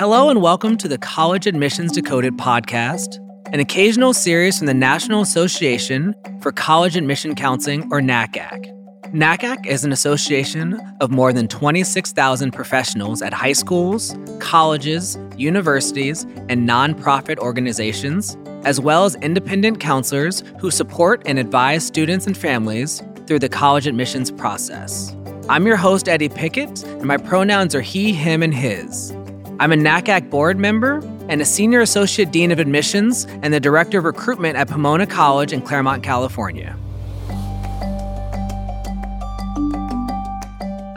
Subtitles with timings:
[0.00, 3.18] Hello and welcome to the College Admissions Decoded podcast,
[3.52, 8.64] an occasional series from the National Association for College Admission Counseling, or NACAC.
[9.12, 16.66] NACAC is an association of more than 26,000 professionals at high schools, colleges, universities, and
[16.66, 23.38] nonprofit organizations, as well as independent counselors who support and advise students and families through
[23.38, 25.14] the college admissions process.
[25.50, 29.14] I'm your host, Eddie Pickett, and my pronouns are he, him, and his.
[29.60, 33.98] I'm a NACAC board member and a senior associate dean of admissions and the director
[33.98, 36.74] of recruitment at Pomona College in Claremont, California.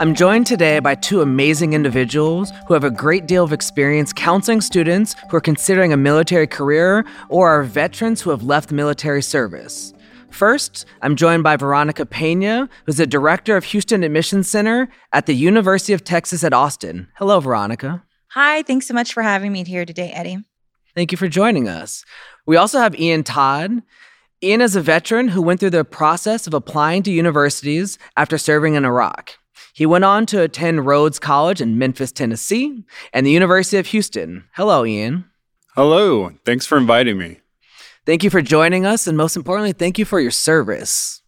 [0.00, 4.62] I'm joined today by two amazing individuals who have a great deal of experience counseling
[4.62, 9.92] students who are considering a military career or are veterans who have left military service.
[10.30, 15.34] First, I'm joined by Veronica Peña, who's the director of Houston Admissions Center at the
[15.34, 17.08] University of Texas at Austin.
[17.16, 18.02] Hello, Veronica.
[18.34, 20.38] Hi, thanks so much for having me here today, Eddie.
[20.96, 22.04] Thank you for joining us.
[22.46, 23.80] We also have Ian Todd.
[24.42, 28.74] Ian is a veteran who went through the process of applying to universities after serving
[28.74, 29.38] in Iraq.
[29.72, 32.82] He went on to attend Rhodes College in Memphis, Tennessee,
[33.12, 34.46] and the University of Houston.
[34.54, 35.26] Hello, Ian.
[35.76, 36.32] Hello.
[36.44, 37.38] Thanks for inviting me.
[38.04, 41.22] Thank you for joining us, and most importantly, thank you for your service.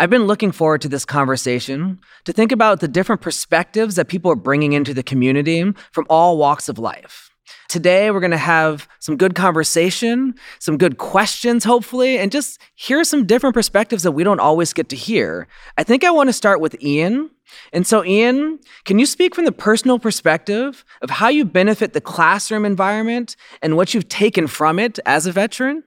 [0.00, 4.30] I've been looking forward to this conversation to think about the different perspectives that people
[4.30, 7.30] are bringing into the community from all walks of life.
[7.68, 13.02] Today, we're going to have some good conversation, some good questions, hopefully, and just hear
[13.02, 15.48] some different perspectives that we don't always get to hear.
[15.76, 17.30] I think I want to start with Ian.
[17.72, 22.00] And so, Ian, can you speak from the personal perspective of how you benefit the
[22.00, 25.82] classroom environment and what you've taken from it as a veteran?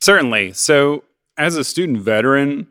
[0.00, 0.54] Certainly.
[0.54, 1.04] So,
[1.36, 2.66] as a student veteran,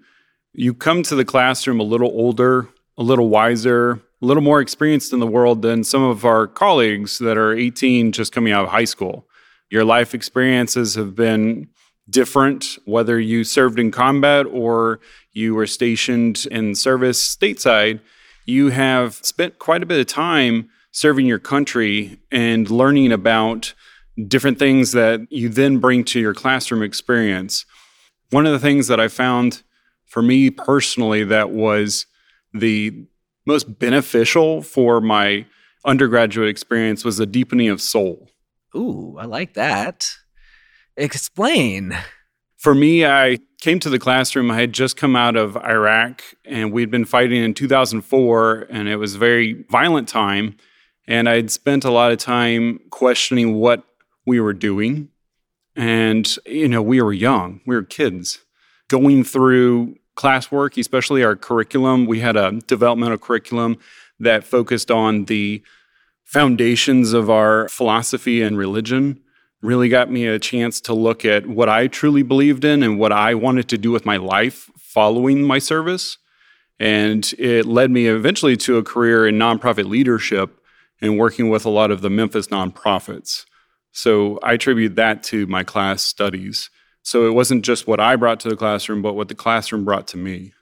[0.53, 5.13] you come to the classroom a little older, a little wiser, a little more experienced
[5.13, 8.71] in the world than some of our colleagues that are 18 just coming out of
[8.71, 9.27] high school.
[9.69, 11.69] Your life experiences have been
[12.09, 14.99] different, whether you served in combat or
[15.31, 18.01] you were stationed in service stateside.
[18.45, 23.73] You have spent quite a bit of time serving your country and learning about
[24.27, 27.65] different things that you then bring to your classroom experience.
[28.29, 29.63] One of the things that I found
[30.11, 32.05] for me personally, that was
[32.53, 33.07] the
[33.47, 35.45] most beneficial for my
[35.85, 38.29] undergraduate experience was the deepening of soul.
[38.75, 40.11] Ooh, I like that.
[40.97, 41.97] Explain.
[42.57, 44.51] For me, I came to the classroom.
[44.51, 48.97] I had just come out of Iraq and we'd been fighting in 2004, and it
[48.97, 50.57] was a very violent time.
[51.07, 53.85] And I'd spent a lot of time questioning what
[54.25, 55.07] we were doing.
[55.73, 58.39] And, you know, we were young, we were kids
[58.91, 62.05] going through classwork, especially our curriculum.
[62.05, 63.77] We had a developmental curriculum
[64.19, 65.63] that focused on the
[66.23, 69.19] foundations of our philosophy and religion.
[69.61, 73.11] Really got me a chance to look at what I truly believed in and what
[73.11, 76.17] I wanted to do with my life following my service.
[76.79, 80.59] And it led me eventually to a career in nonprofit leadership
[80.99, 83.45] and working with a lot of the Memphis nonprofits.
[83.91, 86.69] So I attribute that to my class studies.
[87.03, 90.07] So it wasn't just what I brought to the classroom, but what the classroom brought
[90.09, 90.53] to me.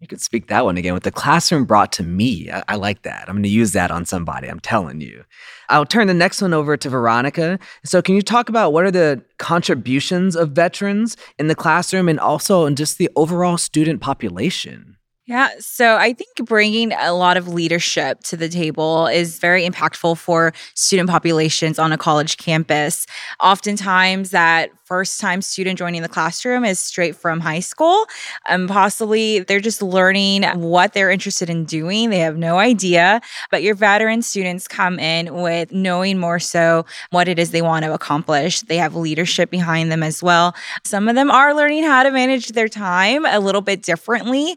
[0.00, 0.92] You could speak that one again.
[0.92, 2.50] What the classroom brought to me.
[2.50, 3.24] I, I like that.
[3.28, 4.46] I'm going to use that on somebody.
[4.46, 5.24] I'm telling you.
[5.70, 7.58] I'll turn the next one over to Veronica.
[7.82, 12.20] So, can you talk about what are the contributions of veterans in the classroom and
[12.20, 14.95] also in just the overall student population?
[15.26, 15.50] Yeah.
[15.58, 20.52] So I think bringing a lot of leadership to the table is very impactful for
[20.74, 23.08] student populations on a college campus.
[23.40, 28.06] Oftentimes, that first time student joining the classroom is straight from high school.
[28.48, 32.10] And possibly they're just learning what they're interested in doing.
[32.10, 33.20] They have no idea.
[33.50, 37.84] But your veteran students come in with knowing more so what it is they want
[37.84, 38.60] to accomplish.
[38.60, 40.54] They have leadership behind them as well.
[40.84, 44.56] Some of them are learning how to manage their time a little bit differently.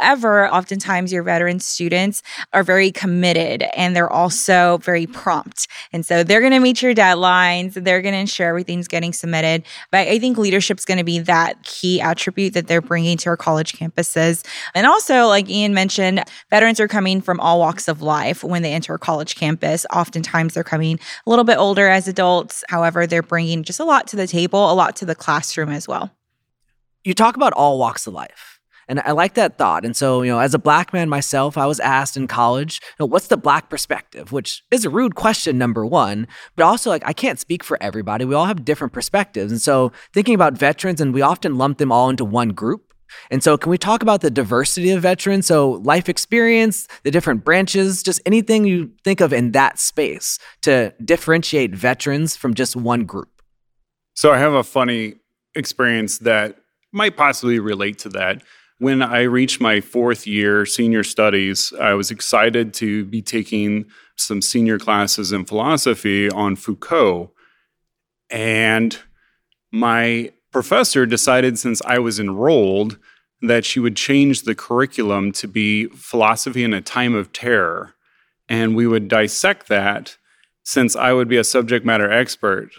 [0.00, 2.22] However, oftentimes your veteran students
[2.52, 5.68] are very committed and they're also very prompt.
[5.92, 7.74] And so they're going to meet your deadlines.
[7.74, 9.64] They're going to ensure everything's getting submitted.
[9.90, 13.36] But I think leadership's going to be that key attribute that they're bringing to our
[13.36, 14.44] college campuses.
[14.74, 18.72] And also, like Ian mentioned, veterans are coming from all walks of life when they
[18.72, 19.84] enter a college campus.
[19.92, 22.64] Oftentimes, they're coming a little bit older as adults.
[22.68, 25.86] However, they're bringing just a lot to the table, a lot to the classroom as
[25.86, 26.10] well.
[27.04, 28.59] You talk about all walks of life.
[28.90, 29.84] And I like that thought.
[29.84, 32.96] And so, you know, as a black man myself, I was asked in college, you
[32.98, 34.32] know, what's the black perspective?
[34.32, 36.26] Which is a rude question, number one,
[36.56, 38.24] but also like I can't speak for everybody.
[38.24, 39.52] We all have different perspectives.
[39.52, 42.92] And so thinking about veterans, and we often lump them all into one group.
[43.30, 45.46] And so, can we talk about the diversity of veterans?
[45.46, 50.94] So, life experience, the different branches, just anything you think of in that space to
[51.04, 53.42] differentiate veterans from just one group.
[54.14, 55.14] So, I have a funny
[55.56, 56.60] experience that
[56.92, 58.42] might possibly relate to that.
[58.80, 63.84] When I reached my fourth year senior studies, I was excited to be taking
[64.16, 67.30] some senior classes in philosophy on Foucault.
[68.30, 68.98] And
[69.70, 72.96] my professor decided, since I was enrolled,
[73.42, 77.92] that she would change the curriculum to be philosophy in a time of terror.
[78.48, 80.16] And we would dissect that
[80.62, 82.70] since I would be a subject matter expert.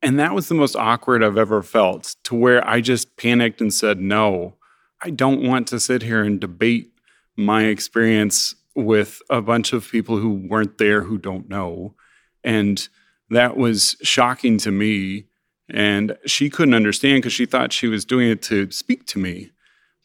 [0.00, 3.72] And that was the most awkward I've ever felt, to where I just panicked and
[3.72, 4.54] said, no,
[5.02, 6.92] I don't want to sit here and debate
[7.36, 11.94] my experience with a bunch of people who weren't there who don't know.
[12.42, 12.86] And
[13.30, 15.26] that was shocking to me.
[15.68, 19.50] And she couldn't understand because she thought she was doing it to speak to me.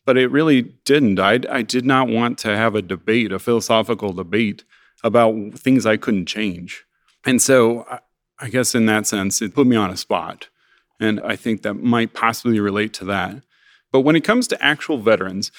[0.05, 1.19] But it really didn't.
[1.19, 4.63] I, I did not want to have a debate, a philosophical debate
[5.03, 6.85] about things I couldn't change.
[7.25, 7.99] And so I,
[8.39, 10.49] I guess in that sense, it put me on a spot.
[10.99, 13.43] And I think that might possibly relate to that.
[13.91, 15.51] But when it comes to actual veterans,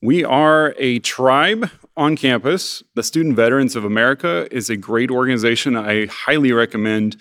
[0.00, 2.82] we are a tribe on campus.
[2.94, 5.76] The Student Veterans of America is a great organization.
[5.76, 7.16] I highly recommend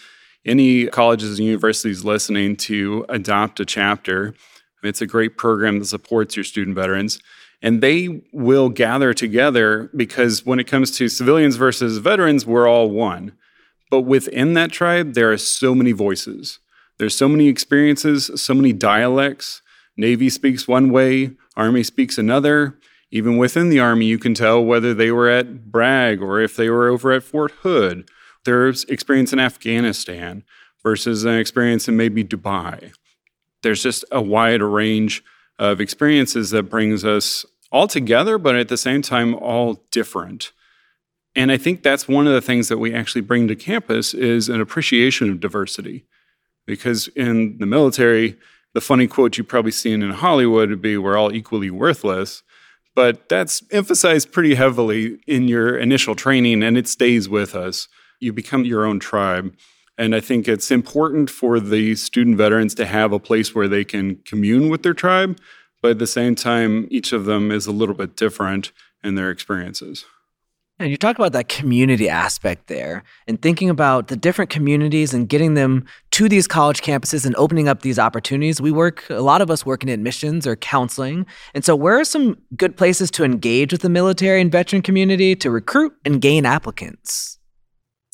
[0.46, 4.36] any colleges and universities listening to adopt a chapter.
[4.84, 7.19] It's a great program that supports your student veterans.
[7.62, 12.92] And they will gather together because when it comes to civilians versus veterans, we're all
[12.92, 13.34] one.
[13.90, 16.60] But within that tribe, there are so many voices.
[17.00, 19.62] There's so many experiences, so many dialects.
[19.97, 22.77] Navy speaks one way, Army speaks another.
[23.09, 26.69] Even within the Army, you can tell whether they were at Bragg or if they
[26.69, 28.09] were over at Fort Hood
[28.47, 30.44] their experience in Afghanistan
[30.81, 32.94] versus an experience in maybe Dubai.
[33.61, 35.21] There's just a wide range
[35.59, 40.53] of experiences that brings us all together, but at the same time, all different.
[41.35, 44.47] And I think that's one of the things that we actually bring to campus is
[44.47, 46.05] an appreciation of diversity.
[46.65, 48.38] Because in the military,
[48.77, 52.44] the funny quote you've probably seen in Hollywood would be, we're all equally worthless.
[52.94, 57.88] But that's emphasized pretty heavily in your initial training, and it stays with us
[58.19, 59.51] you become your own tribe.
[59.97, 63.83] And I think it's important for the student veterans to have a place where they
[63.83, 65.39] can commune with their tribe,
[65.81, 68.71] but at the same time, each of them is a little bit different
[69.03, 70.06] in their experiences.
[70.79, 75.27] And you talk about that community aspect there and thinking about the different communities and
[75.27, 78.62] getting them to these college campuses and opening up these opportunities.
[78.62, 81.25] We work, a lot of us work in admissions or counseling.
[81.56, 85.35] And so, where are some good places to engage with the military and veteran community
[85.38, 87.37] to recruit and gain applicants?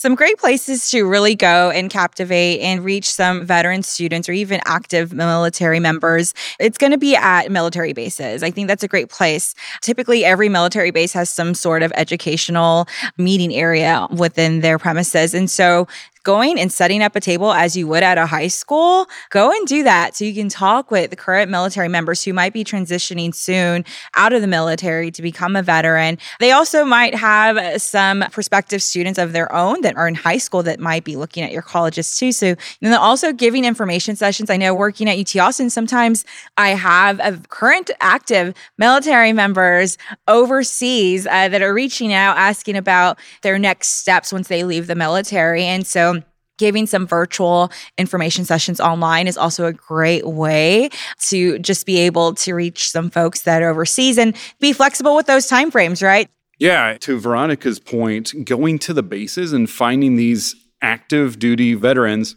[0.03, 4.59] Some great places to really go and captivate and reach some veteran students or even
[4.65, 6.33] active military members.
[6.59, 8.43] It's going to be at military bases.
[8.43, 9.55] I think that's a great place.
[9.79, 12.85] Typically, every military base has some sort of educational
[13.17, 15.33] meeting area within their premises.
[15.33, 15.87] And so
[16.23, 19.67] going and setting up a table as you would at a high school, go and
[19.67, 23.35] do that so you can talk with the current military members who might be transitioning
[23.35, 23.83] soon
[24.15, 26.17] out of the military to become a veteran.
[26.39, 30.63] They also might have some prospective students of their own that are in high school
[30.63, 32.31] that might be looking at your colleges too.
[32.31, 34.49] So, and then also giving information sessions.
[34.49, 36.23] I know working at UT Austin, sometimes
[36.57, 39.97] I have a current active military members
[40.27, 44.95] overseas uh, that are reaching out asking about their next steps once they leave the
[44.95, 45.63] military.
[45.63, 46.12] And so
[46.57, 52.33] giving some virtual information sessions online is also a great way to just be able
[52.35, 56.29] to reach some folks that are overseas and be flexible with those timeframes, right?
[56.59, 62.35] Yeah, to Veronica's point, going to the bases and finding these active duty veterans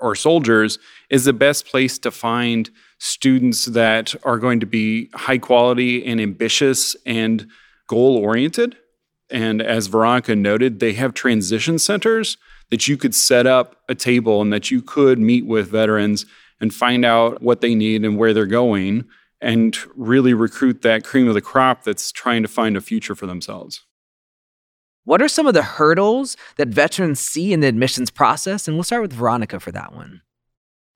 [0.00, 0.78] or soldiers
[1.10, 6.20] is the best place to find students that are going to be high quality and
[6.20, 7.46] ambitious and
[7.88, 8.76] goal oriented.
[9.30, 12.36] And as Veronica noted, they have transition centers
[12.72, 16.24] that you could set up a table and that you could meet with veterans
[16.58, 19.04] and find out what they need and where they're going
[19.42, 23.26] and really recruit that cream of the crop that's trying to find a future for
[23.26, 23.84] themselves.
[25.04, 28.66] What are some of the hurdles that veterans see in the admissions process?
[28.66, 30.22] And we'll start with Veronica for that one.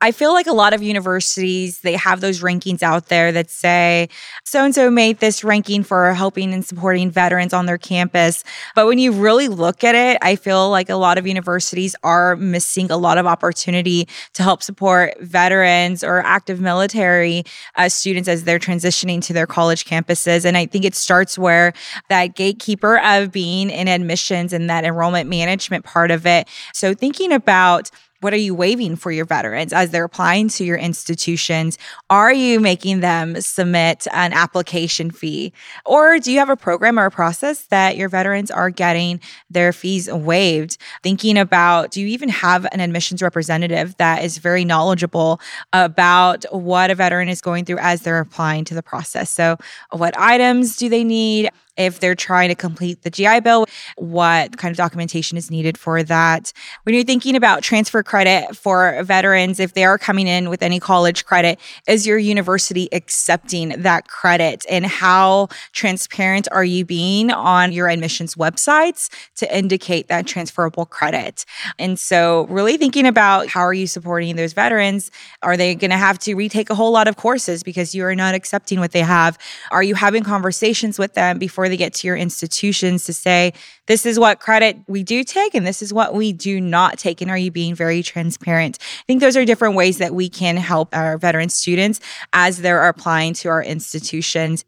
[0.03, 4.11] I feel like a lot of universities, they have those rankings out there that say
[4.45, 8.45] so and so made this ranking for helping and supporting veterans on their campus.
[8.75, 12.37] But when you really look at it, I feel like a lot of universities are
[12.37, 17.45] missing a lot of opportunity to help support veterans or active military
[17.77, 20.45] uh, students as they're transitioning to their college campuses.
[20.45, 21.73] And I think it starts where
[22.11, 26.49] that gatekeeper of being in admissions and that enrollment management part of it.
[26.75, 30.77] So thinking about what are you waiving for your veterans as they're applying to your
[30.77, 31.79] institutions?
[32.11, 35.53] Are you making them submit an application fee?
[35.85, 39.21] Or do you have a program or a process that your veterans are getting
[39.51, 40.79] their fees waived?
[41.03, 45.41] Thinking about do you even have an admissions representative that is very knowledgeable
[45.73, 49.31] about what a veteran is going through as they're applying to the process?
[49.31, 49.57] So,
[49.91, 51.51] what items do they need?
[51.77, 53.67] If they're trying to complete the GI Bill,
[53.97, 56.53] what kind of documentation is needed for that.
[56.85, 60.81] When you're thinking about transfer credit for veterans, if they are coming in with any
[60.81, 64.65] college credit, is your university accepting that credit?
[64.71, 71.45] And how transparent are you being on your admissions websites to indicate that transferable credit?
[71.79, 75.11] And so, really thinking about how are you supporting those veterans?
[75.43, 78.15] Are they going to have to retake a whole lot of courses because you are
[78.15, 79.39] not accepting what they have?
[79.71, 81.66] Are you having conversations with them before?
[81.67, 83.53] Before they get to your institutions to say,
[83.87, 87.21] this is what credit we do take and this is what we do not take.
[87.21, 88.79] And are you being very transparent?
[88.81, 91.99] I think those are different ways that we can help our veteran students
[92.33, 94.65] as they're applying to our institutions.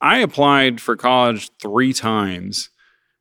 [0.00, 2.70] I applied for college three times.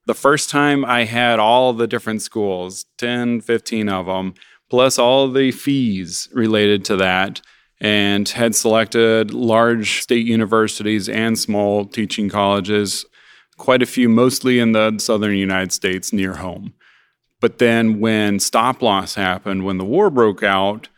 [0.06, 4.36] The first time I had all the different schools, 10, 15 of them,
[4.70, 7.42] plus all the fees related to that
[7.82, 13.06] and had selected large state universities and small teaching colleges,
[13.58, 16.74] quite a few, mostly in the southern United States near home.
[17.42, 20.90] But then when stop loss happened, when the war broke out,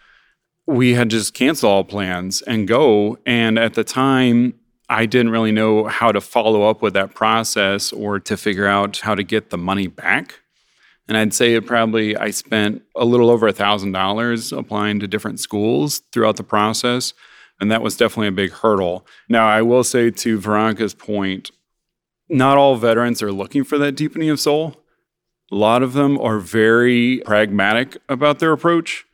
[0.65, 3.17] we had just cancel all plans and go.
[3.25, 4.53] And at the time,
[4.89, 8.99] I didn't really know how to follow up with that process or to figure out
[8.99, 10.41] how to get the money back.
[11.07, 15.07] And I'd say it probably I spent a little over a thousand dollars applying to
[15.07, 17.13] different schools throughout the process.
[17.59, 19.07] And that was definitely a big hurdle.
[19.29, 21.51] Now, I will say to Veronica's point,
[22.29, 24.83] not all veterans are looking for that deepening of soul.
[25.51, 29.05] A lot of them are very pragmatic about their approach.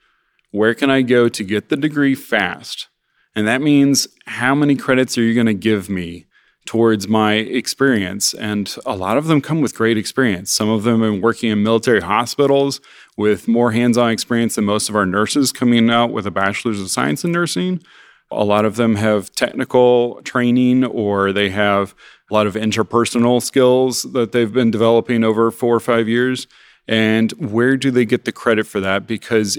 [0.52, 2.88] Where can I go to get the degree fast?
[3.36, 6.26] And that means how many credits are you going to give me
[6.65, 8.34] towards my experience.
[8.34, 10.51] And a lot of them come with great experience.
[10.51, 12.79] Some of them have been working in military hospitals
[13.17, 16.79] with more hands on experience than most of our nurses coming out with a bachelor's
[16.79, 17.84] of science in nursing.
[18.32, 21.93] A lot of them have technical training or they have
[22.32, 26.48] a lot of interpersonal skills that they've been developing over four or five years.
[26.88, 29.05] And where do they get the credit for that?
[29.05, 29.58] Because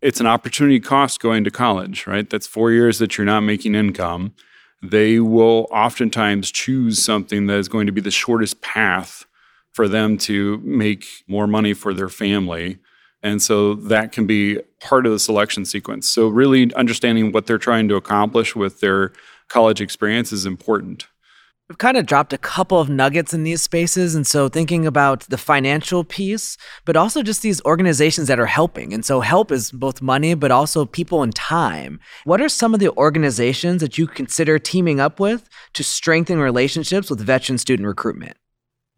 [0.00, 2.28] it's an opportunity cost going to college, right?
[2.28, 4.34] That's four years that you're not making income
[4.82, 9.26] they will oftentimes choose something that is going to be the shortest path
[9.72, 12.78] for them to make more money for their family.
[13.22, 16.08] And so that can be part of the selection sequence.
[16.08, 19.12] So, really understanding what they're trying to accomplish with their
[19.48, 21.08] college experience is important.
[21.68, 24.14] We've kind of dropped a couple of nuggets in these spaces.
[24.14, 26.56] And so thinking about the financial piece,
[26.86, 28.94] but also just these organizations that are helping.
[28.94, 32.00] And so help is both money, but also people and time.
[32.24, 37.10] What are some of the organizations that you consider teaming up with to strengthen relationships
[37.10, 38.38] with veteran student recruitment?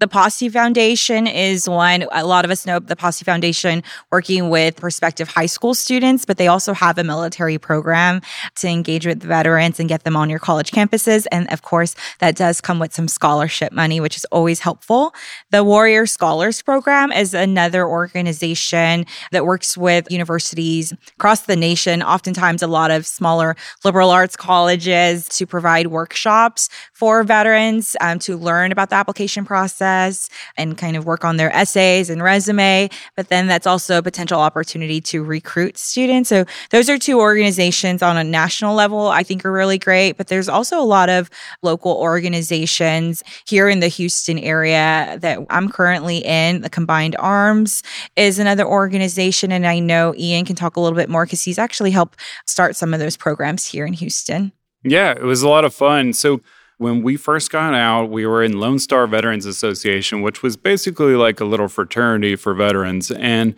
[0.01, 2.07] The Posse Foundation is one.
[2.11, 6.39] A lot of us know the Posse Foundation working with prospective high school students, but
[6.39, 8.23] they also have a military program
[8.55, 11.27] to engage with veterans and get them on your college campuses.
[11.31, 15.15] And of course, that does come with some scholarship money, which is always helpful.
[15.51, 22.63] The Warrior Scholars Program is another organization that works with universities across the nation, oftentimes
[22.63, 23.55] a lot of smaller
[23.85, 29.90] liberal arts colleges to provide workshops for veterans um, to learn about the application process
[29.91, 32.89] process and kind of work on their essays and resume.
[33.17, 36.29] But then that's also a potential opportunity to recruit students.
[36.29, 40.17] So those are two organizations on a national level I think are really great.
[40.17, 41.31] But there's also a lot of
[41.63, 46.63] local organizations here in the Houston area that I'm currently in.
[46.63, 47.83] The Combined Arms
[48.17, 49.53] is another organization.
[49.53, 52.77] And I know Ian can talk a little bit more because he's actually helped start
[52.77, 54.53] some of those programs here in Houston.
[54.83, 56.15] Yeah, it was a lot of fun.
[56.15, 56.41] So
[56.81, 61.15] when we first got out, we were in Lone Star Veterans Association, which was basically
[61.15, 63.11] like a little fraternity for veterans.
[63.11, 63.55] And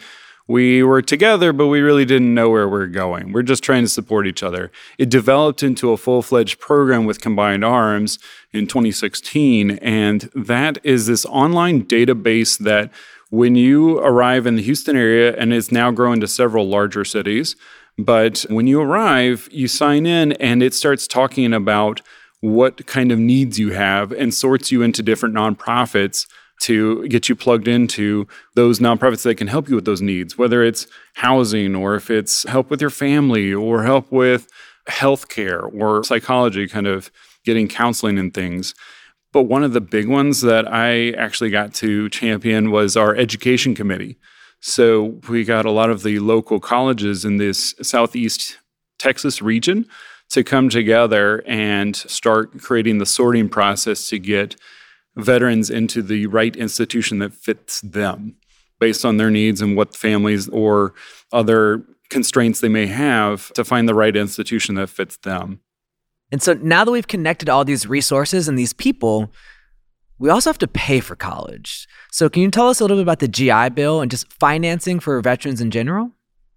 [0.48, 3.30] we were together, but we really didn't know where we are going.
[3.30, 4.72] We're just trying to support each other.
[4.98, 8.18] It developed into a full fledged program with Combined Arms
[8.52, 9.78] in 2016.
[9.78, 12.90] And that is this online database that
[13.30, 17.54] when you arrive in the Houston area, and it's now grown to several larger cities,
[17.96, 22.00] but when you arrive, you sign in and it starts talking about
[22.42, 26.26] what kind of needs you have and sorts you into different nonprofits
[26.60, 30.62] to get you plugged into those nonprofits that can help you with those needs, whether
[30.62, 34.48] it's housing or if it's help with your family or help with
[34.88, 37.12] healthcare or psychology, kind of
[37.44, 38.74] getting counseling and things.
[39.32, 43.74] But one of the big ones that I actually got to champion was our education
[43.74, 44.18] committee.
[44.60, 48.58] So we got a lot of the local colleges in this Southeast
[48.98, 49.86] Texas region
[50.32, 54.56] to come together and start creating the sorting process to get
[55.14, 58.36] veterans into the right institution that fits them
[58.80, 60.94] based on their needs and what families or
[61.32, 65.60] other constraints they may have to find the right institution that fits them.
[66.30, 69.30] And so now that we've connected all these resources and these people,
[70.18, 71.86] we also have to pay for college.
[72.10, 74.98] So, can you tell us a little bit about the GI Bill and just financing
[74.98, 76.12] for veterans in general?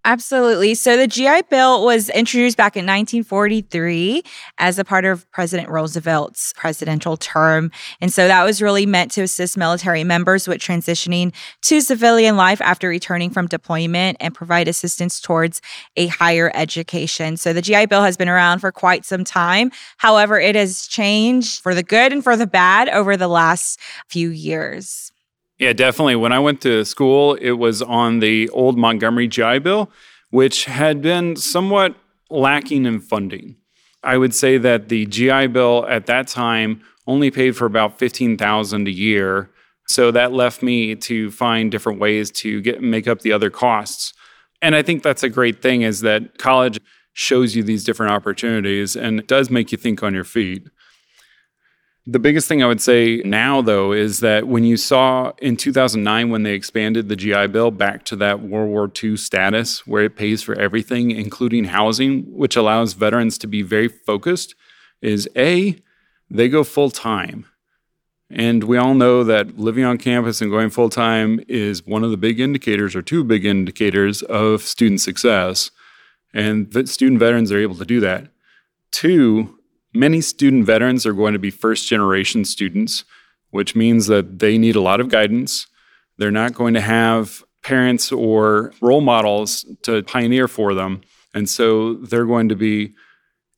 [0.08, 0.76] Absolutely.
[0.76, 4.22] So the GI Bill was introduced back in 1943
[4.56, 7.72] as a part of President Roosevelt's presidential term.
[8.00, 12.60] And so that was really meant to assist military members with transitioning to civilian life
[12.60, 15.60] after returning from deployment and provide assistance towards
[15.96, 17.36] a higher education.
[17.36, 19.72] So the GI Bill has been around for quite some time.
[19.96, 24.30] However, it has changed for the good and for the bad over the last few
[24.30, 25.10] years.
[25.58, 26.16] Yeah, definitely.
[26.16, 29.90] When I went to school, it was on the old Montgomery GI Bill,
[30.30, 31.94] which had been somewhat
[32.30, 33.56] lacking in funding.
[34.02, 38.86] I would say that the GI Bill at that time only paid for about 15,000
[38.86, 39.50] a year.
[39.88, 44.12] So that left me to find different ways to get make up the other costs.
[44.60, 46.78] And I think that's a great thing is that college
[47.12, 50.68] shows you these different opportunities and does make you think on your feet.
[52.08, 56.30] The biggest thing I would say now, though, is that when you saw in 2009
[56.30, 60.14] when they expanded the GI Bill back to that World War II status where it
[60.14, 64.54] pays for everything, including housing, which allows veterans to be very focused,
[65.02, 65.82] is A,
[66.30, 67.46] they go full time.
[68.30, 72.12] And we all know that living on campus and going full time is one of
[72.12, 75.72] the big indicators or two big indicators of student success.
[76.32, 78.28] And that student veterans are able to do that.
[78.92, 79.55] Two,
[79.96, 83.04] Many student veterans are going to be first generation students,
[83.48, 85.68] which means that they need a lot of guidance.
[86.18, 91.00] They're not going to have parents or role models to pioneer for them.
[91.32, 92.92] And so they're going to be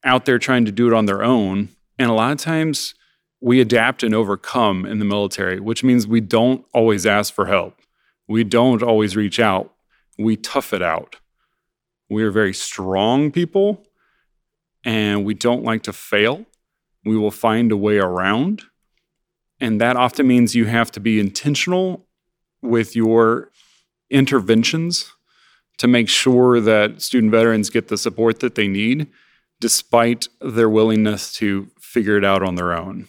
[0.04, 1.70] out there trying to do it on their own.
[1.98, 2.94] And a lot of times
[3.40, 7.80] we adapt and overcome in the military, which means we don't always ask for help.
[8.28, 9.72] We don't always reach out.
[10.16, 11.16] We tough it out.
[12.08, 13.87] We are very strong people
[14.84, 16.46] and we don't like to fail,
[17.04, 18.62] we will find a way around.
[19.60, 22.06] And that often means you have to be intentional
[22.62, 23.50] with your
[24.10, 25.12] interventions
[25.78, 29.08] to make sure that student veterans get the support that they need,
[29.60, 33.08] despite their willingness to figure it out on their own.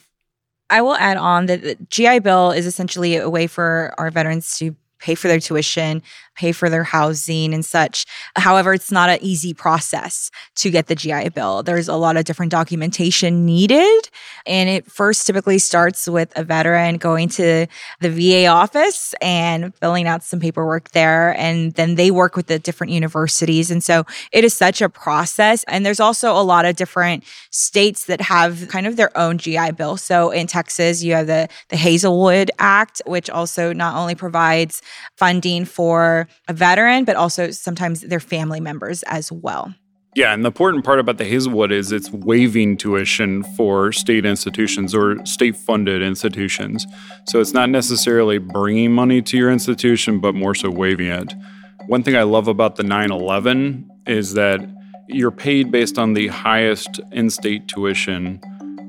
[0.70, 4.58] I will add on that the GI Bill is essentially a way for our veterans
[4.60, 6.04] to pay for their tuition,
[6.40, 8.06] pay for their housing and such.
[8.38, 11.64] However, it's not an easy process to get the GI Bill.
[11.64, 14.10] There's a lot of different documentation needed.
[14.46, 17.68] And it first typically starts with a veteran going to
[18.00, 21.36] the VA office and filling out some paperwork there.
[21.38, 23.70] And then they work with the different universities.
[23.70, 25.66] And so it is such a process.
[25.66, 29.72] And there's also a lot of different states that have kind of their own GI
[29.72, 29.98] Bill.
[29.98, 34.82] So in Texas, you have the, the Hazelwood Act, which also not only provides
[35.18, 39.74] funding for a veteran, but also sometimes their family members as well.
[40.16, 44.96] Yeah, and the important part about the Hazelwood is it's waiving tuition for state institutions
[44.96, 46.88] or state funded institutions.
[47.28, 51.34] So it's not necessarily bringing money to your institution, but more so waiving it.
[51.86, 54.60] One thing I love about the 911 is that
[55.08, 58.42] you're paid based on the highest in state tuition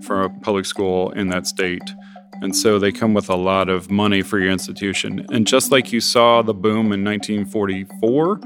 [0.03, 1.95] for a public school in that state.
[2.43, 5.27] And so they come with a lot of money for your institution.
[5.31, 8.41] And just like you saw the boom in 1944,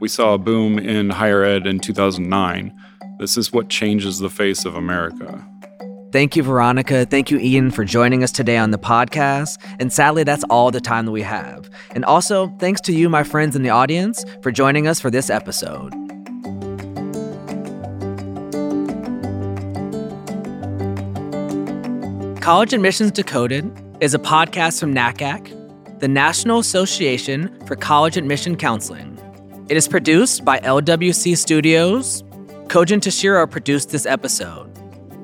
[0.00, 2.72] we saw a boom in higher ed in 2009.
[3.18, 5.46] This is what changes the face of America.
[6.12, 7.06] Thank you, Veronica.
[7.06, 9.58] Thank you, Ian, for joining us today on the podcast.
[9.78, 11.70] And sadly, that's all the time that we have.
[11.92, 15.30] And also, thanks to you, my friends in the audience, for joining us for this
[15.30, 15.94] episode.
[22.40, 29.18] College Admissions Decoded is a podcast from NACAC, the National Association for College Admission Counseling.
[29.68, 32.22] It is produced by LWC Studios.
[32.68, 34.70] Kojin Tashiro produced this episode.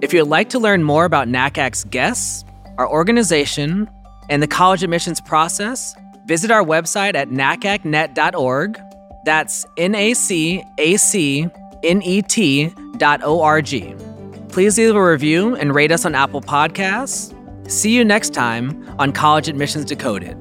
[0.02, 2.44] If you'd like to learn more about NACAC's guests,
[2.76, 3.88] our organization,
[4.28, 5.94] and the college admissions process,
[6.26, 8.78] visit our website at nacacnet.org.
[9.24, 11.48] That's N A C A C
[11.82, 13.94] N E T dot O R G.
[14.56, 17.30] Please leave a review and rate us on Apple Podcasts.
[17.70, 20.34] See you next time on College Admissions Decoded.